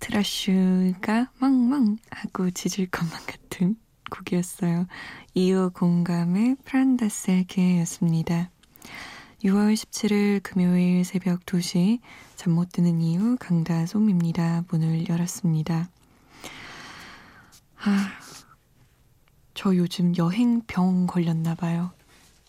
[0.00, 3.76] 트라슈가 멍멍 하고 짖을 것만 같은
[4.10, 4.86] 곡이었어요.
[5.34, 8.50] 이오공감의 플란다스의 개였습니다.
[9.44, 12.00] 6월 17일 금요일 새벽 2시
[12.36, 14.64] 잠 못 드는 이유 강다솜입니다.
[14.70, 15.88] 문을 열었습니다.
[17.82, 18.10] 아,
[19.54, 21.92] 저 요즘 여행 병 걸렸나 봐요.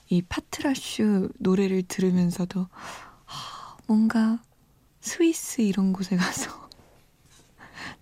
[0.10, 2.68] 이 파트라슈 노래를 들으면서도
[3.26, 4.42] 아, 뭔가
[5.00, 6.61] 스위스 이런 곳에 가서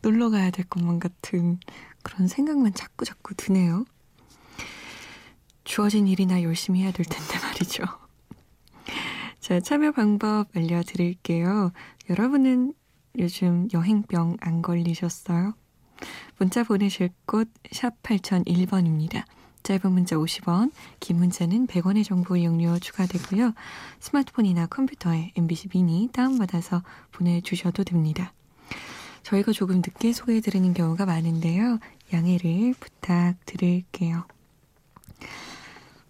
[0.02, 1.60] 놀러 가야 될 것만 같은
[2.04, 3.86] 그런 생각만 자꾸 자꾸 드네요.
[5.64, 7.84] 주어진 일이나 열심히 해야 될 텐데 말이죠.
[9.40, 11.72] 자, 참여 방법 알려드릴게요.
[12.10, 12.74] 여러분은
[13.18, 15.54] 요즘 여행병 안 걸리셨어요?
[16.38, 19.24] 문자 보내실 곳 샵 8001번입니다.
[19.64, 23.54] 짧은 문자 50원, 긴 문자는 100원의 정보 이용료 추가되고요.
[24.00, 28.34] 스마트폰이나 컴퓨터에 MBC 미니 다운받아서 보내주셔도 됩니다.
[29.30, 31.78] 저희가 조금 늦게 소개해드리는 경우가 많은데요.
[32.12, 34.26] 양해를 부탁드릴게요.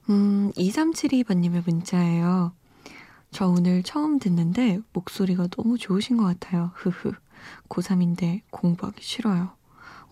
[0.09, 2.53] 음, 2372번님의 문자예요.
[3.31, 6.71] 저 오늘 처음 듣는데 목소리가 너무 좋으신 것 같아요.
[6.75, 7.11] 흐흐.
[7.67, 9.51] 고3인데 공부하기 싫어요.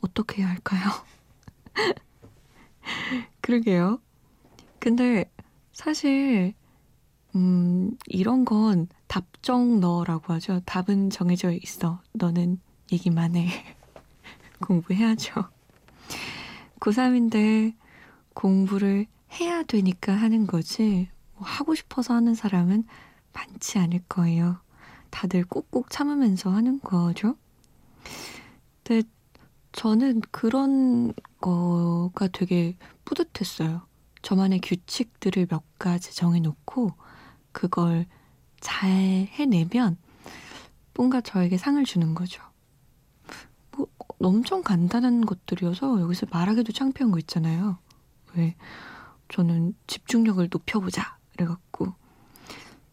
[0.02, 0.84] 어떻게 해야 할까요?
[3.40, 4.02] 그러게요.
[4.80, 5.32] 근데
[5.72, 6.54] 사실,
[7.36, 10.60] 음, 이런 건 답정 너라고 하죠.
[10.66, 12.02] 답은 정해져 있어.
[12.12, 12.60] 너는
[12.92, 13.48] 얘기만 해.
[14.62, 15.50] 공부해야죠.
[16.80, 17.76] 고3인데
[18.34, 19.08] 공부를
[19.40, 22.86] 해야 되니까 하는 거지, 뭐 하고 싶어서 하는 사람은
[23.34, 24.60] 많지 않을 거예요.
[25.10, 27.36] 다들 꼭꼭 참으면서 하는 거죠.
[28.84, 29.08] 근데
[29.72, 32.76] 저는 그런 거가 되게
[33.06, 33.82] 뿌듯했어요.
[34.22, 36.94] 저만의 규칙들을 몇 가지 정해놓고
[37.52, 38.06] 그걸
[38.60, 39.98] 잘 해내면
[40.96, 42.42] 뭔가 저에게 상을 주는 거죠.
[44.20, 47.78] 뭐 엄청 간단한 것들이어서 여기서 말하기도 창피한 거 있잖아요.
[48.36, 48.56] 왜
[49.30, 51.94] 저는 집중력을 높여보자 그래갖고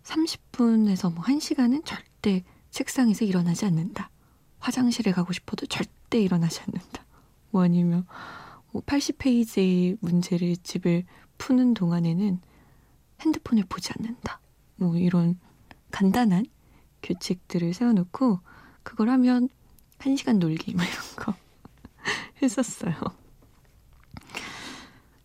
[0.02, 4.10] 30분에서 뭐 1시간은 절대 책상에서 일어나지 않는다.
[4.58, 7.04] 화장실에 가고 싶어도 절대 일어나지 않는다.
[7.50, 8.06] 뭐 아니면
[8.70, 11.04] 뭐 80페이지의 문제를 집을
[11.38, 12.40] 푸는 동안에는
[13.20, 14.40] 핸드폰을 보지 않는다.
[14.76, 15.38] 뭐 이런
[15.90, 16.46] 간단한
[17.02, 18.40] 규칙들을 세워놓고
[18.82, 19.48] 그걸 하면
[19.99, 21.34] 1시간 놀기 뭐 이런 거
[22.43, 22.94] 했었어요.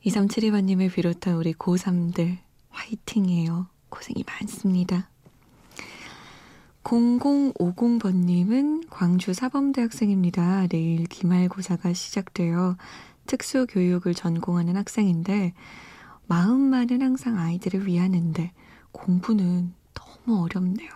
[0.05, 2.37] 2372번님을 비롯한 우리 고3들
[2.69, 3.67] 화이팅이에요.
[3.89, 5.09] 고생이 많습니다.
[6.83, 10.67] 0050번님은 광주 사범대 학생입니다.
[10.67, 12.77] 내일 기말고사가 시작되어
[13.27, 15.53] 특수교육을 전공하는 학생인데
[16.27, 18.51] 마음만은 항상 아이들을 위하는데
[18.91, 20.89] 공부는 너무 어렵네요.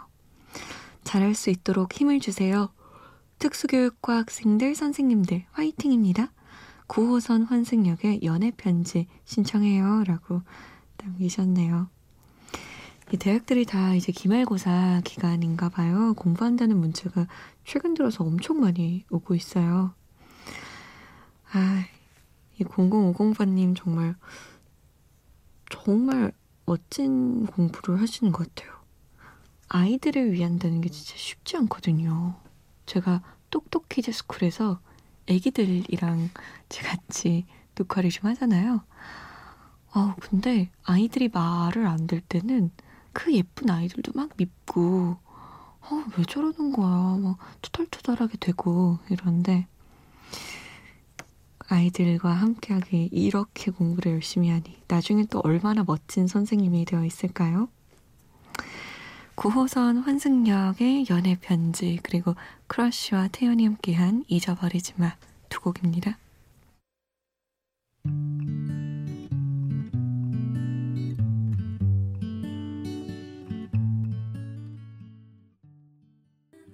[1.03, 2.69] 잘할 수 있도록 힘을 주세요.
[3.43, 6.31] 특수교육과 학생들, 선생님들 화이팅입니다.
[6.87, 10.05] 9호선 환승역에 연애편지 신청해요.
[10.05, 10.43] 라고
[10.95, 11.89] 남기셨네요.
[13.11, 16.13] 이 대학들이 다 이제 기말고사 기간인가 봐요.
[16.13, 17.27] 공부한다는 문제가
[17.65, 19.93] 최근 들어서 엄청 많이 오고 있어요.
[21.51, 21.85] 아,
[22.57, 24.15] 이 0050번님 정말,
[25.69, 26.31] 정말
[26.65, 28.73] 멋진 공부를 하시는 것 같아요.
[29.67, 32.35] 아이들을 위한다는 게 진짜 쉽지 않거든요.
[32.85, 33.21] 제가
[33.53, 34.81] 똑똑키즈 스쿨에서
[35.27, 36.31] 애기들이랑
[36.83, 37.45] 같이
[37.77, 38.83] 녹화를 좀 하잖아요.
[39.91, 42.71] 아, 근데 아이들이 말을 안 들 때는
[43.13, 45.17] 그 예쁜 아이들도 막 밉고,
[45.81, 47.17] 어, 왜 저러는 거야.
[47.21, 49.67] 막 투덜투덜하게 되고 이런데,
[51.69, 57.69] 아이들과 함께하게 이렇게 공부를 열심히 하니, 나중에 또 얼마나 멋진 선생님이 되어 있을까요?
[59.35, 62.35] 9호선 환승역의 연애 편지, 그리고
[62.67, 65.15] 크러쉬와 태연이 함께한 잊어버리지 마
[65.53, 66.17] 두 곡입니다.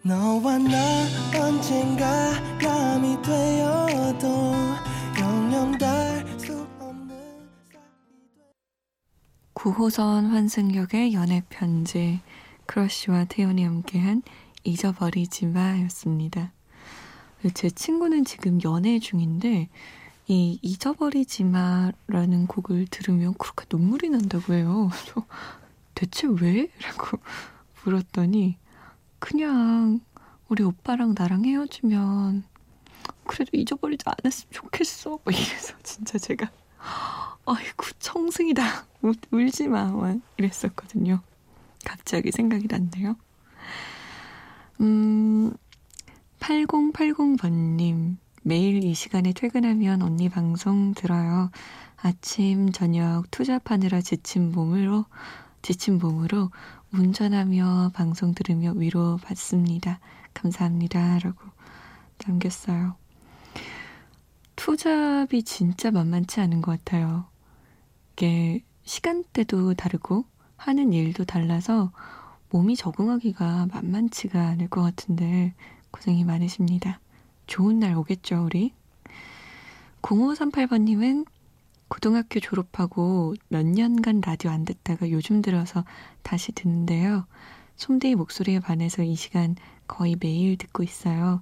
[0.05, 0.77] 너와 나
[1.37, 4.53] 언젠가 남이 되어도
[5.19, 7.49] 영영 닿수 없는
[9.53, 12.21] 9호선 환승역의 연애 편지
[12.69, 14.21] 크러쉬와 태연이 함께한
[14.63, 16.51] 잊어버리지 마였습니다.
[17.55, 19.69] 제 친구는 지금 연애 중인데
[20.27, 24.91] 이 잊어버리지 마라는 곡을 들으면 그렇게 눈물이 난다고 해요.
[25.07, 25.25] 저
[25.95, 26.69] 대체 왜?
[26.83, 27.17] 라고
[27.83, 28.55] 물었더니
[29.17, 29.99] 그냥
[30.47, 32.43] 우리 오빠랑 나랑 헤어지면
[33.25, 35.09] 그래도 잊어버리지 않았으면 좋겠어.
[35.09, 36.51] 뭐 이래서 진짜 제가
[37.47, 38.85] 아이고 청승이다.
[39.01, 39.91] 울, 울지 마.
[40.37, 41.23] 이랬었거든요.
[41.85, 43.15] 갑자기 생각이 났네요.
[44.81, 45.53] 음,
[46.39, 48.17] 8080번님.
[48.41, 51.51] 매일 이 시간에 퇴근하면 언니 방송 들어요.
[51.97, 55.05] 아침, 저녁 투잡하느라 지친 몸으로,
[55.61, 56.49] 지친 몸으로
[56.93, 59.99] 운전하며 방송 들으며 위로 받습니다.
[60.33, 61.19] 감사합니다.
[61.19, 61.41] 라고
[62.25, 62.95] 남겼어요.
[64.55, 67.25] 투잡이 진짜 만만치 않은 것 같아요.
[68.13, 70.25] 이게 시간대도 다르고
[70.59, 71.91] 하는 일도 달라서
[72.49, 75.53] 몸이 적응하기가 만만치가 않을 것 같은데
[75.91, 76.99] 고생이 많으십니다.
[77.47, 78.73] 좋은 날 오겠죠, 우리?
[80.01, 81.25] 0538번님은
[81.87, 85.85] 고등학교 졸업하고 몇 년간 라디오 안 듣다가 요즘 들어서
[86.21, 87.25] 다시 듣는데요.
[87.77, 89.55] 솜대이 목소리에 반해서 이 시간
[89.87, 91.41] 거의 매일 듣고 있어요.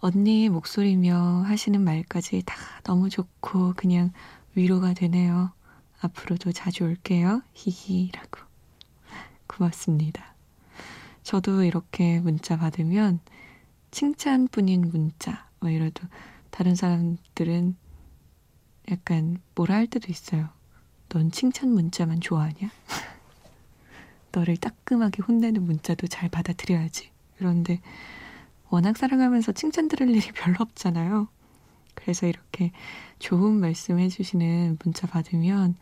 [0.00, 2.54] 언니의 목소리며 하시는 말까지 다
[2.84, 4.12] 너무 좋고 그냥
[4.54, 5.55] 위로가 되네요.
[6.00, 7.42] 앞으로도 자주 올게요.
[7.54, 8.40] 히히라고.
[9.46, 10.34] 고맙습니다.
[11.22, 13.20] 저도 이렇게 문자 받으면
[13.90, 16.06] 칭찬뿐인 문자, 뭐 이래도
[16.50, 17.76] 다른 사람들은
[18.90, 20.48] 약간 뭐라 할 때도 있어요.
[21.08, 22.70] 넌 칭찬 문자만 좋아하냐?
[24.32, 27.10] 너를 따끔하게 혼내는 문자도 잘 받아들여야지.
[27.38, 27.80] 그런데
[28.68, 31.28] 워낙 사랑하면서 칭찬 들을 일이 별로 없잖아요.
[31.96, 32.70] 그래서 이렇게
[33.18, 35.74] 좋은 말씀 해주시는 문자 받으면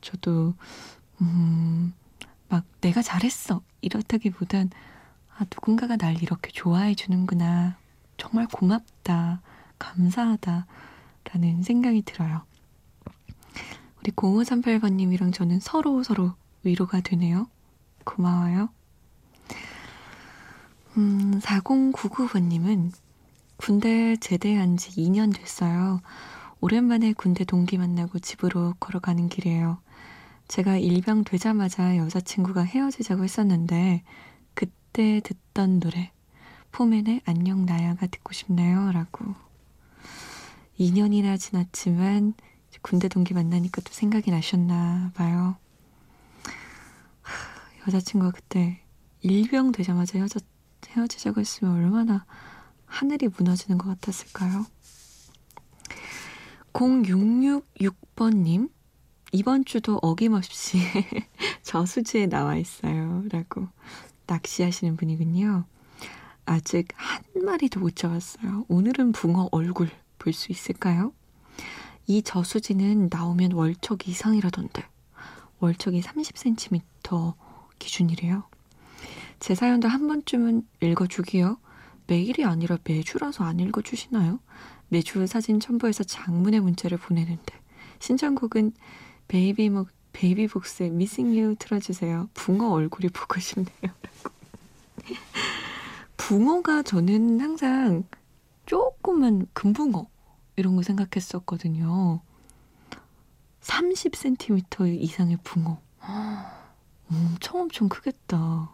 [0.00, 0.54] 저도,
[1.20, 1.92] 음,
[2.48, 3.60] 막 내가 잘했어.
[3.82, 4.70] 이렇다기보단,
[5.36, 7.76] 아, 누군가가 날 이렇게 좋아해 주는구나.
[8.16, 9.42] 정말 고맙다.
[9.78, 10.66] 감사하다.
[11.24, 12.42] 라는 생각이 들어요.
[14.00, 16.32] 우리 0538번님이랑 저는 서로 서로
[16.62, 17.48] 위로가 되네요.
[18.04, 18.70] 고마워요.
[20.96, 22.92] 음, 4099번님은
[23.58, 26.00] 군대 제대한 지 2년 됐어요.
[26.60, 29.78] 오랜만에 군대 동기 만나고 집으로 걸어가는 길이에요.
[30.46, 34.02] 제가 일병 되자마자 여자친구가 헤어지자고 했었는데
[34.54, 36.12] 그때 듣던 노래
[36.70, 38.92] 포맨의 안녕 나야가 듣고 싶네요.
[38.92, 39.34] 라고
[40.78, 42.34] 2년이나 지났지만
[42.80, 45.56] 군대 동기 만나니까 또 생각이 나셨나 봐요.
[47.86, 48.80] 여자친구가 그때
[49.20, 50.44] 일병 되자마자 헤어졌,
[50.90, 52.24] 헤어지자고 했으면 얼마나
[52.88, 54.66] 하늘이 무너지는 것 같았을까요?
[56.72, 58.70] 0666번님,
[59.32, 60.78] 이번 주도 어김없이
[61.62, 63.24] 저수지에 나와 있어요.
[63.30, 63.68] 라고
[64.26, 65.64] 낚시하시는 분이군요.
[66.46, 68.64] 아직 한 마리도 못 잡았어요.
[68.68, 71.12] 오늘은 붕어 얼굴 볼 수 있을까요?
[72.06, 74.82] 이 저수지는 나오면 월척 이상이라던데.
[75.60, 77.34] 월척이 30cm
[77.78, 78.44] 기준이래요.
[79.40, 81.58] 제 사연도 한 번쯤은 읽어주기요.
[82.08, 84.40] 매일이 아니라 매주라서 안 읽어주시나요?
[84.88, 87.54] 매주 사진 첨부해서 장문의 문자를 보내는데
[88.00, 88.72] 신청곡은
[89.28, 92.30] 베이비목 베이비복스의 Missing You 틀어주세요.
[92.34, 93.68] 붕어 얼굴이 보고 싶네요.
[96.16, 98.04] 붕어가 저는 항상
[98.64, 100.08] 조금만 금붕어
[100.56, 102.20] 이런 거 생각했었거든요.
[103.60, 105.78] 30cm 이상의 붕어.
[107.10, 108.70] 엄청 엄청 크겠다.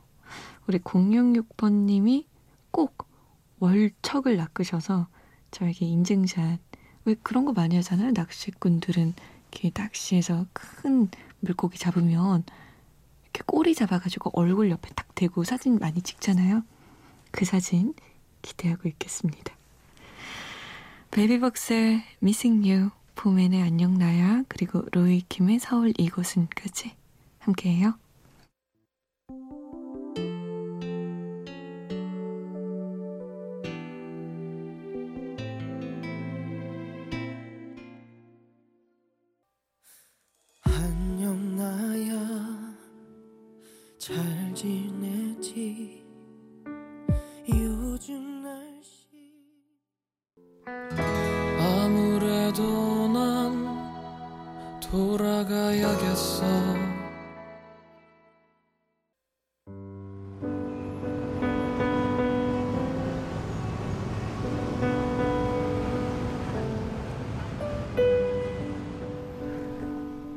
[0.66, 2.26] 우리 066번님이
[2.70, 3.06] 꼭
[3.58, 5.08] 월척을 낚으셔서
[5.50, 6.60] 저에게 인증샷.
[7.06, 8.12] 왜 그런 거 많이 하잖아요.
[8.12, 9.14] 낚시꾼들은
[9.52, 11.08] 이렇게 낚시해서 큰
[11.40, 12.44] 물고기 잡으면
[13.22, 16.62] 이렇게 꼬리 잡아가지고 얼굴 옆에 딱 대고 사진 많이 찍잖아요.
[17.30, 17.94] 그 사진
[18.42, 19.54] 기대하고 있겠습니다.
[21.10, 26.96] 베이비벅스의 Missing You, 봄에의 안녕 나야, 그리고 로이킴의 서울 이곳은까지
[27.38, 27.94] 함께해요.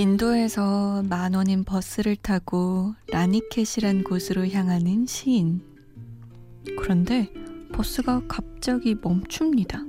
[0.00, 5.60] 집에서 만 원인 버스를 타고 라니켓이란 곳으로 향하는 시인.
[6.78, 7.30] 그런데
[7.74, 9.84] 버스가 갑자기 멈춥니다.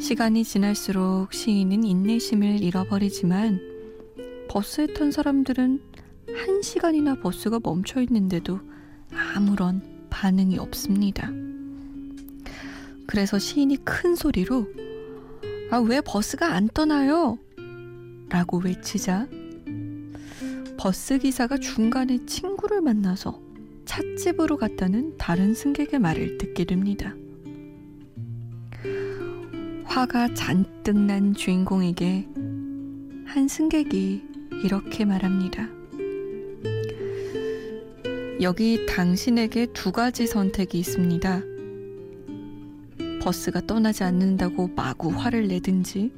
[0.00, 3.60] 시간이 지날수록 시인은 인내심을 잃어버리지만
[4.48, 5.80] 버스에 탄 사람들은
[6.34, 8.58] 한 시간이나 버스가 멈춰 있는데도
[9.12, 11.30] 아무런 반응이 없습니다.
[13.06, 14.66] 그래서 시인이 큰 소리로
[15.70, 17.38] 아, 왜 버스가 안 떠나요?
[18.28, 19.28] 라고 외치자
[20.76, 23.40] 버스 기사가 중간에 친구를 만나서
[23.84, 27.14] 찻집으로 갔다는 다른 승객의 말을 듣게 됩니다.
[29.84, 32.26] 화가 잔뜩 난 주인공에게
[33.26, 34.22] 한 승객이
[34.64, 35.68] 이렇게 말합니다.
[38.40, 41.42] 여기 당신에게 두 가지 선택이 있습니다.
[43.22, 46.12] 버스가 떠나지 않는다고 마구 화를 내든지,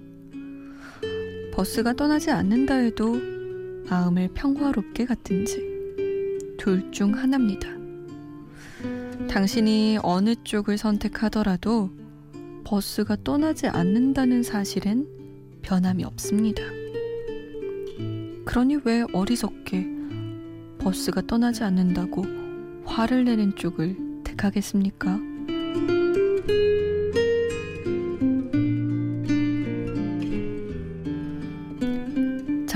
[1.57, 3.19] 버스가 떠나지 않는다 해도
[3.89, 5.57] 마음을 평화롭게 갖든지,
[6.59, 7.71] 둘 중 하나입니다.
[9.27, 11.91] 당신이 어느 쪽을 선택하더라도
[12.65, 15.07] 버스가 떠나지 않는다는 사실엔
[15.63, 16.63] 변함이 없습니다.
[18.45, 19.89] 그러니 왜 어리석게
[20.79, 22.23] 버스가 떠나지 않는다고
[22.85, 25.19] 화를 내는 쪽을 택하겠습니까?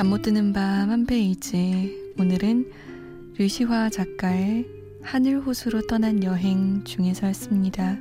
[0.00, 1.94] 잠 못 드는 밤 한 페이지.
[2.18, 2.72] 오늘은
[3.36, 4.66] 류시화 작가의
[5.02, 7.98] 하늘 호수로 떠난 여행 중에서였습니다.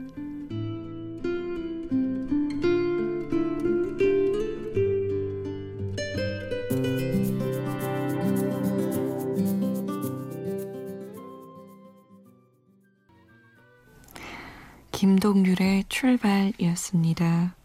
[14.93, 17.58] 김동률의 출발이었습니다.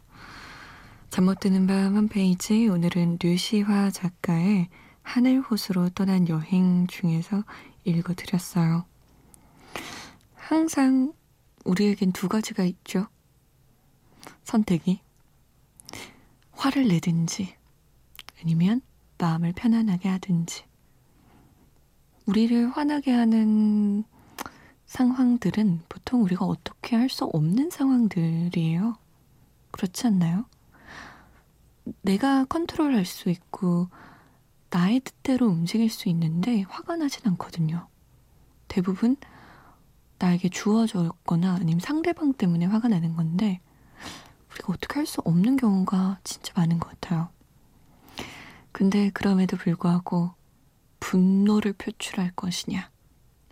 [1.15, 4.69] 잠 못 드는 밤 한 페이지 오늘은 류시화 작가의
[5.03, 7.45] 하늘 호수로 떠난 여행 중에서
[7.85, 8.85] 읽어드렸어요.
[10.35, 11.13] 항상
[11.65, 13.07] 우리에겐 두 가지가 있죠.
[14.43, 14.99] 선택이
[16.51, 17.55] 화를 내든지
[18.43, 18.81] 아니면
[19.19, 20.65] 마음을 편안하게 하든지
[22.27, 24.03] 우리를 화나게 하는
[24.87, 28.99] 상황들은 보통 우리가 어떻게 할 수 없는 상황들이에요.
[29.71, 30.47] 그렇지 않나요?
[32.03, 33.89] 내가 컨트롤할 수 있고
[34.71, 37.89] 나의 뜻대로 움직일 수 있는데 화가 나진 않거든요.
[38.69, 39.17] 대부분
[40.19, 43.61] 나에게 주어졌거나 아니면 상대방 때문에 화가 나는 건데
[44.53, 47.29] 우리가 어떻게 할 수 없는 경우가 진짜 많은 것 같아요.
[48.73, 50.33] 근데 그럼에도 불구하고
[51.01, 52.91] 분노를 표출할 것이냐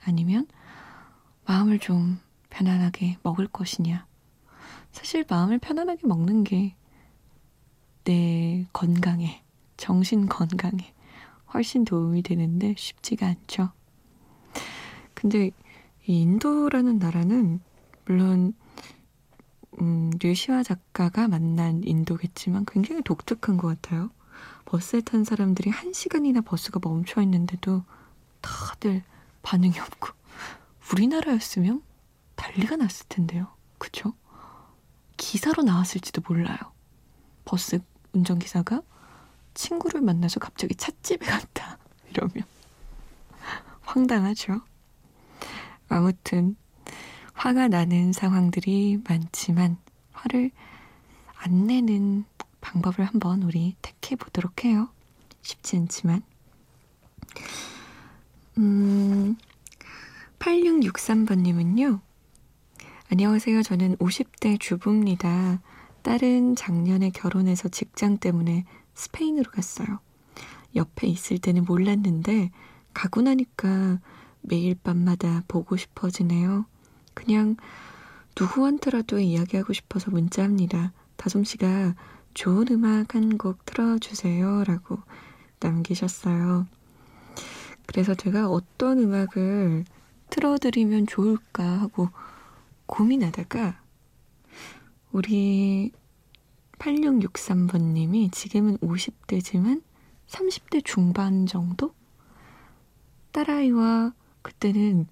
[0.05, 0.47] 아니면
[1.45, 2.19] 마음을 좀
[2.51, 4.07] 편안하게 먹을 것이냐.
[4.93, 6.77] 사실 마음을 편안하게 먹는 게
[8.05, 9.43] 내 건강에,
[9.77, 10.95] 정신 건강에
[11.55, 13.71] 훨씬 도움이 되는데 쉽지가 않죠.
[15.15, 15.51] 근데
[16.07, 17.61] 이 인도라는 나라는
[18.05, 18.55] 물론
[19.81, 24.11] 음, 류시와 작가가 만난 인도겠지만 굉장히 독특한 것 같아요.
[24.65, 27.85] 버스에 탄 사람들이 한 시간이나 버스가 멈춰 있는데도
[28.41, 29.03] 다들
[29.43, 30.09] 반응이 없고
[30.93, 31.83] 우리나라였으면
[32.37, 33.49] 난리가 났을 텐데요.
[33.79, 34.15] 그쵸?
[35.17, 36.59] 기사로 나왔을지도 몰라요.
[37.45, 37.81] 버스
[38.13, 38.83] 운전기사가
[39.55, 41.79] 친구를 만나서 갑자기 찻집에 갔다.
[42.11, 42.45] 이러면.
[43.83, 44.61] 황당하죠?
[45.89, 46.57] 아무튼,
[47.35, 49.77] 화가 나는 상황들이 많지만,
[50.13, 50.51] 화를
[51.37, 52.25] 안 내는
[52.61, 54.89] 방법을 한번 우리 택해 보도록 해요.
[55.43, 56.23] 쉽지 않지만.
[58.59, 59.37] 음,
[60.39, 62.01] 8663번님은요.
[63.11, 63.63] 안녕하세요.
[63.63, 65.61] 저는 50대 주부입니다.
[66.03, 70.01] 딸은 작년에 결혼해서 직장 때문에 스페인으로 갔어요.
[70.75, 72.51] 옆에 있을 때는 몰랐는데
[72.95, 73.99] 가고 나니까
[74.41, 76.67] 매일 밤마다 보고 싶어지네요.
[77.15, 77.57] 그냥
[78.39, 80.93] 누구한테라도 이야기하고 싶어서 문자합니다.
[81.17, 81.95] 다솜 씨가
[82.35, 84.65] 좋은 음악 한 곡 틀어주세요.
[84.65, 84.99] 라고
[85.61, 86.67] 남기셨어요.
[87.87, 89.85] 그래서 제가 어떤 음악을
[90.31, 92.09] 틀어드리면 좋을까 하고
[92.87, 93.82] 고민하다가
[95.13, 95.93] 우리
[96.79, 99.83] 8663번님이 지금은 50대지만
[100.27, 101.95] 30대 중반 정도?
[103.33, 105.07] 딸아이와 그때는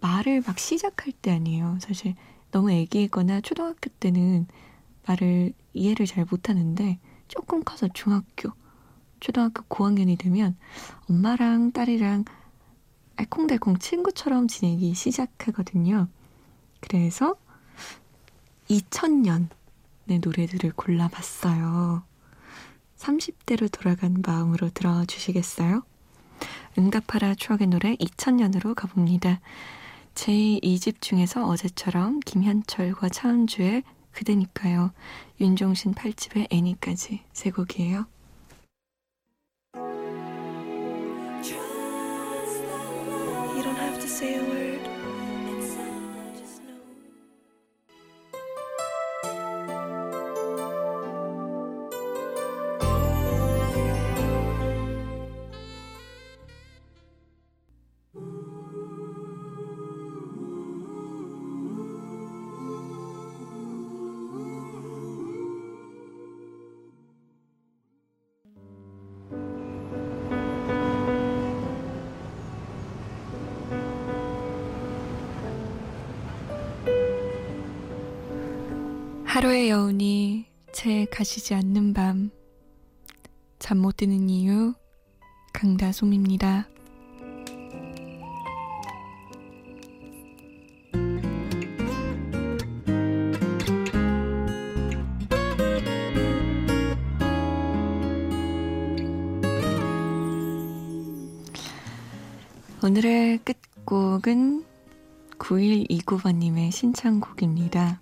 [0.00, 1.78] 말을 막 시작할 때 아니에요.
[1.80, 2.14] 사실
[2.52, 4.46] 너무 애기거나 초등학교 때는
[5.08, 8.52] 말을 이해를 잘 못하는데 조금 커서 중학교,
[9.18, 10.56] 초등학교 고학년이 되면
[11.10, 12.26] 엄마랑 딸이랑
[13.16, 16.06] 알콩달콩 친구처럼 지내기 시작하거든요.
[16.80, 17.34] 그래서
[18.72, 22.02] 2000년의 노래들을 골라봤어요.
[22.96, 25.82] 30대로 돌아간 마음으로 들어주시겠어요?
[26.78, 29.40] 응답하라 추억의 노래 2000년으로 가봅니다.
[30.14, 34.92] 제 2집 중에서 어제처럼 김현철과 차은주의 그대니까요.
[35.40, 38.06] 윤종신 8집의 애니까지 세 곡이에요.
[43.54, 44.51] You have to say a word.
[79.32, 82.30] 하루의 여운이 채 가시지 않는 밤.
[83.58, 84.74] 잠 못 드는 이유,
[85.54, 86.68] 강다솜입니다.
[102.82, 104.66] 오늘의 끝곡은
[105.38, 108.01] 9129번님의 신청곡입니다.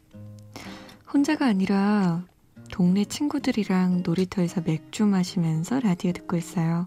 [1.12, 2.24] 혼자가 아니라
[2.70, 6.86] 동네 친구들이랑 놀이터에서 맥주 마시면서 라디오 듣고 있어요.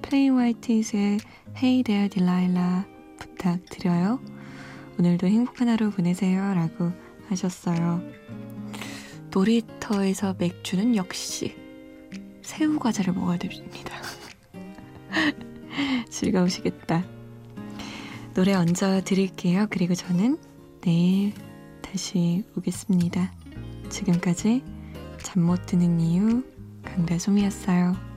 [0.00, 1.18] Plain White T's의
[1.56, 2.84] Hey There Delilah
[3.18, 4.20] 부탁드려요.
[4.98, 6.54] 오늘도 행복한 하루 보내세요.
[6.54, 6.92] 라고
[7.28, 8.00] 하셨어요.
[9.32, 11.56] 놀이터에서 맥주는 역시
[12.42, 14.00] 새우 과자를 먹어야 됩니다.
[16.10, 17.04] 즐거우시겠다.
[18.34, 19.66] 노래 얹어 드릴게요.
[19.68, 20.38] 그리고 저는
[20.82, 21.32] 내일
[21.82, 23.43] 다시 오겠습니다.
[23.90, 24.62] 지금까지
[25.22, 26.42] 잠 못 드는 이유
[26.84, 28.13] 강다솜이었어요.